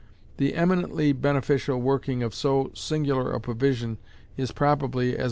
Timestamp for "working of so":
1.79-2.71